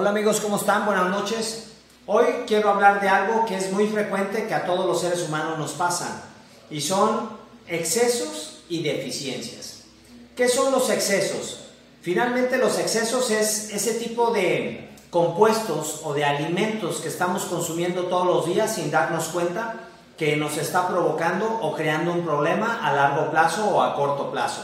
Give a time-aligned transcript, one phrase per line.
[0.00, 0.86] Hola amigos, ¿cómo están?
[0.86, 1.72] Buenas noches.
[2.06, 5.58] Hoy quiero hablar de algo que es muy frecuente que a todos los seres humanos
[5.58, 6.22] nos pasan
[6.70, 7.30] y son
[7.66, 9.82] excesos y deficiencias.
[10.36, 11.70] ¿Qué son los excesos?
[12.00, 18.26] Finalmente los excesos es ese tipo de compuestos o de alimentos que estamos consumiendo todos
[18.28, 23.32] los días sin darnos cuenta que nos está provocando o creando un problema a largo
[23.32, 24.62] plazo o a corto plazo.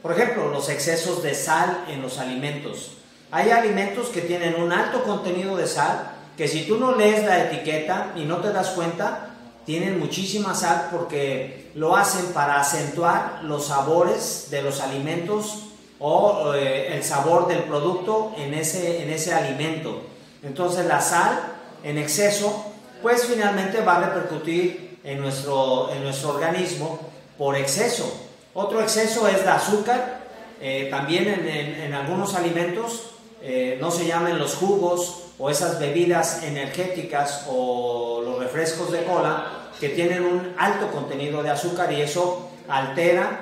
[0.00, 2.92] Por ejemplo, los excesos de sal en los alimentos.
[3.30, 7.44] Hay alimentos que tienen un alto contenido de sal que si tú no lees la
[7.44, 9.30] etiqueta y no te das cuenta,
[9.64, 15.64] tienen muchísima sal porque lo hacen para acentuar los sabores de los alimentos
[15.98, 20.02] o eh, el sabor del producto en ese, en ese alimento.
[20.42, 21.40] Entonces la sal
[21.82, 22.64] en exceso,
[23.02, 26.98] pues finalmente va a repercutir en nuestro, en nuestro organismo
[27.38, 28.28] por exceso.
[28.54, 30.20] Otro exceso es de azúcar,
[30.60, 36.42] eh, también en, en, algunos alimentos, eh, no se llamen los jugos o esas bebidas
[36.42, 42.50] energéticas o los refrescos de cola que tienen un alto contenido de azúcar y eso
[42.68, 43.40] altera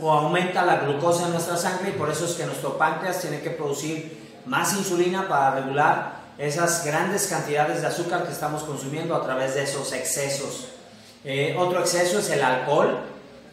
[0.00, 3.40] o aumenta la glucosa en nuestra sangre y por eso es que nuestro páncreas tiene
[3.40, 9.24] que producir más insulina para regular esas grandes cantidades de azúcar que estamos consumiendo a
[9.24, 10.68] través de esos excesos.
[11.24, 13.00] Eh, otro exceso es el alcohol.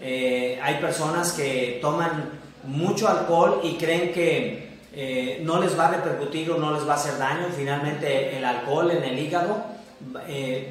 [0.00, 5.90] Eh, hay personas que toman mucho alcohol y creen que eh, no les va a
[5.92, 7.48] repercutir o no les va a hacer daño.
[7.56, 9.74] Finalmente el alcohol en el hígado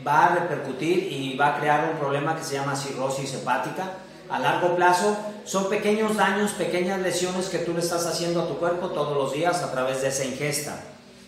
[0.06, 3.94] va a repercutir y va a crear un problema que se llama cirrosis hepática
[4.34, 8.58] a largo plazo son pequeños daños, pequeñas lesiones que tú le estás haciendo a tu
[8.58, 10.80] cuerpo todos los días a través de esa ingesta.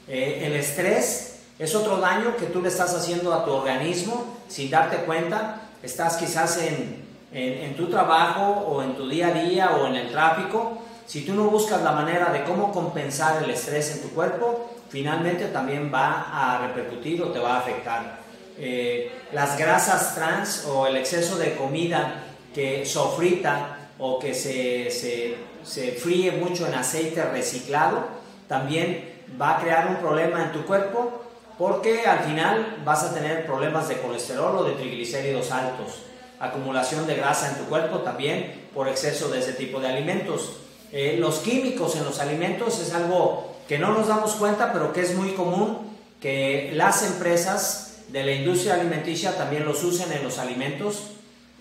[0.08, 4.72] Eh, el estrés es otro daño que tú le estás haciendo a tu organismo sin
[4.72, 5.62] darte cuenta.
[5.84, 10.12] Estás quizás en, en, tu trabajo o en tu día a día o en el
[10.12, 10.80] tráfico.
[11.06, 15.46] Si tú no buscas la manera de cómo compensar el estrés en tu cuerpo, finalmente
[15.48, 18.20] también va a repercutir o te va a afectar.
[18.58, 22.24] Eh, las grasas trans o el exceso de comida
[22.54, 28.08] que sofrita o que se, se, se, fríe mucho en aceite reciclado,
[28.48, 31.22] también va a crear un problema en tu cuerpo
[31.58, 36.04] porque al final vas a tener problemas de colesterol o de triglicéridos altos,
[36.40, 40.58] acumulación de grasa en tu cuerpo también por exceso de ese tipo de alimentos.
[40.92, 45.02] Eh, los químicos en los alimentos es algo que no nos damos cuenta, pero que
[45.02, 45.78] es muy común
[46.22, 51.04] que las empresas de la industria alimenticia también los usen en los alimentos.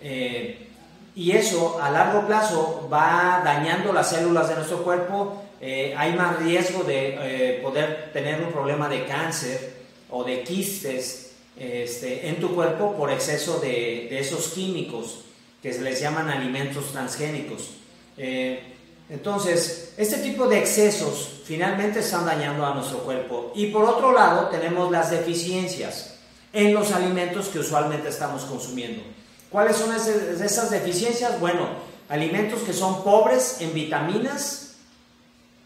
[0.00, 0.68] Eh,
[1.16, 6.40] y eso a largo plazo va dañando las células de nuestro cuerpo, eh, hay más
[6.40, 9.76] riesgo de eh, poder tener un problema de cáncer
[10.10, 15.20] o de quistes este, en tu cuerpo por exceso de, esos químicos
[15.62, 17.70] que se les llaman alimentos transgénicos.
[18.18, 18.60] Eh,
[19.08, 23.52] entonces, este tipo de excesos finalmente están dañando a nuestro cuerpo.
[23.54, 26.14] Y por otro lado, tenemos las deficiencias
[26.52, 29.02] en los alimentos que usualmente estamos consumiendo.
[29.50, 31.38] ¿Cuáles son esas deficiencias?
[31.38, 31.68] Bueno,
[32.08, 34.76] alimentos que son pobres en vitaminas,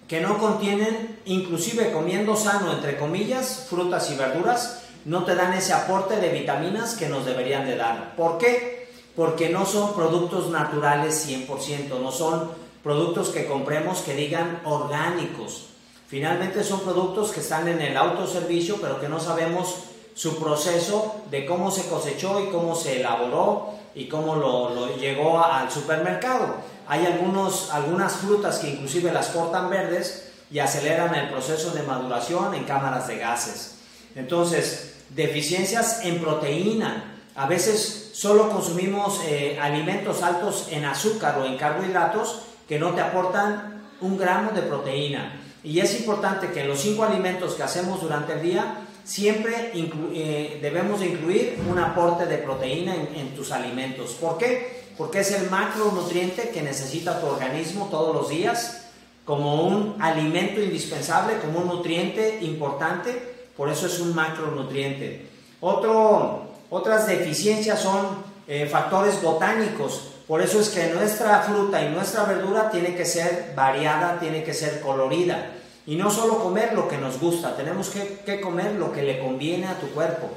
[0.08, 5.74] que no contienen, inclusive comiendo sano, entre comillas, frutas y verduras, no te dan ese
[5.74, 8.16] aporte de vitaminas que nos deberían de dar.
[8.16, 8.88] ¿Por qué?
[9.14, 12.50] Porque no son productos naturales 100%, no son
[12.82, 15.66] productos que compremos que digan orgánicos.
[16.08, 19.74] Finalmente son productos que están en el autoservicio, pero que no sabemos
[20.14, 25.70] su proceso de cómo se cosechó y cómo se elaboró y cómo lo, llegó al
[25.70, 26.56] supermercado.
[26.86, 32.54] Hay algunos, algunas frutas que inclusive las cortan verdes y aceleran el proceso de maduración
[32.54, 33.76] en cámaras de gases.
[34.14, 37.14] Entonces, deficiencias en proteína.
[37.34, 43.00] A veces solo consumimos eh, alimentos altos en azúcar o en carbohidratos que no te
[43.00, 45.40] aportan un gramo de proteína.
[45.64, 51.02] Y es importante que los cinco alimentos que hacemos durante el día siempre eh, debemos
[51.02, 54.12] incluir un aporte de proteína en, tus alimentos.
[54.12, 54.84] ¿Por qué?
[54.98, 58.84] Porque es el macronutriente que necesita tu organismo todos los días
[59.24, 65.26] como un alimento indispensable, como un nutriente importante, por eso es un macronutriente.
[65.60, 68.06] Otro, otras deficiencias son
[68.46, 73.54] eh, factores botánicos, por eso es que nuestra fruta y nuestra verdura tiene que ser
[73.56, 75.52] variada, tiene que ser colorida.
[75.86, 79.66] Y no solo comer lo que nos gusta, tenemos que, comer lo que le conviene
[79.66, 80.28] a tu cuerpo.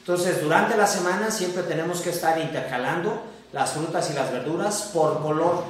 [0.00, 3.22] Entonces, durante la semana siempre tenemos que estar intercalando
[3.54, 5.64] las frutas y las verduras por color,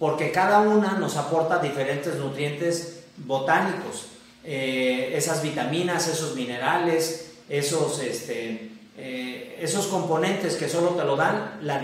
[0.00, 4.06] porque cada una nos aporta diferentes nutrientes botánicos,
[4.42, 11.58] eh, esas vitaminas, esos minerales, esos, este, eh, esos componentes que solo te lo dan
[11.62, 11.82] la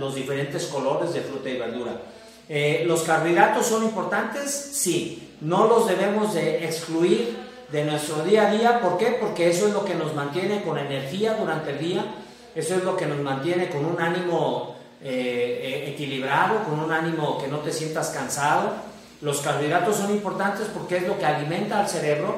[0.00, 1.92] los diferentes colores de fruta y verdura.
[2.48, 4.50] Eh, ¿Los carbohidratos son importantes?
[4.50, 7.36] Sí, no los debemos de excluir
[7.70, 8.80] de nuestro día a día.
[8.80, 9.18] ¿Por qué?
[9.20, 12.04] Porque eso es lo que nos mantiene con energía durante el día,
[12.54, 17.46] eso es lo que nos mantiene con un ánimo eh, equilibrado, con un ánimo que
[17.46, 18.72] no te sientas cansado.
[19.20, 22.36] Los carbohidratos son importantes porque es lo que alimenta al cerebro,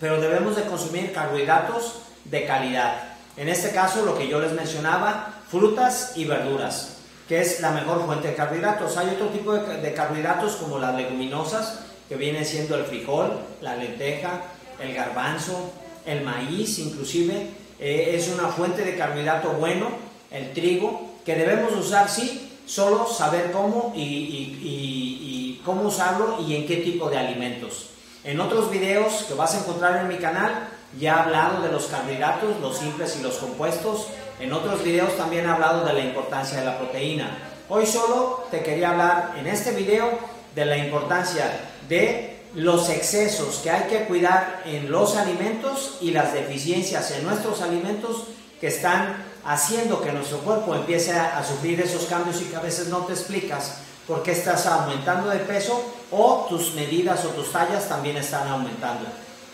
[0.00, 3.14] pero debemos de consumir carbohidratos de calidad.
[3.36, 6.96] En este caso, lo que yo les mencionaba, frutas y verduras,
[7.28, 8.96] que es la mejor fuente de carbohidratos.
[8.96, 14.42] Hay otro tipo de, carbohidratos como las leguminosas, que viene siendo el frijol, la lenteja,
[14.80, 15.72] el garbanzo,
[16.06, 19.88] el maíz inclusive, eh, es una fuente de carbohidrato bueno,
[20.30, 26.78] el trigo, que debemos usar, sí, solo saber cómo y, cómo usarlo y en qué
[26.78, 27.90] tipo de alimentos.
[28.24, 31.86] En otros videos que vas a encontrar en mi canal ya he hablado de los
[31.86, 34.06] carbohidratos, los simples y los compuestos.
[34.40, 37.36] En otros videos también he hablado de la importancia de la proteína.
[37.68, 40.18] Hoy solo te quería hablar en este video
[40.54, 46.32] de la importancia de los excesos que hay que cuidar en los alimentos y las
[46.32, 48.24] deficiencias en nuestros alimentos
[48.60, 52.88] que están haciendo que nuestro cuerpo empiece a, sufrir esos cambios y que a veces
[52.88, 55.80] no te explicas por qué estás aumentando de peso
[56.10, 59.06] o tus medidas o tus tallas también están aumentando.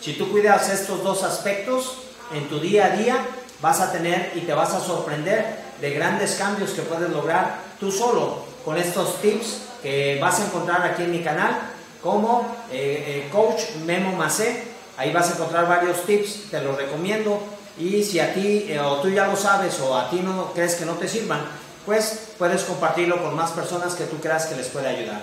[0.05, 1.95] Si tú cuidas estos dos aspectos
[2.31, 3.27] en tu día a día,
[3.63, 7.91] vas a tener y te vas a sorprender de grandes cambios que puedes lograr tú
[7.91, 11.59] solo con estos tips que vas a encontrar aquí en mi canal
[12.03, 14.65] como eh, eh, Coach Memo Macé.
[14.99, 17.41] Ahí vas a encontrar varios tips, te los recomiendo
[17.79, 20.75] y si a ti eh, o tú ya lo sabes o a ti no crees
[20.75, 21.41] que no te sirvan,
[21.87, 25.23] pues puedes compartirlo con más personas que tú creas que les puede ayudar.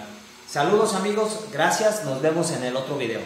[0.50, 3.22] Saludos amigos, gracias, nos vemos en el otro video.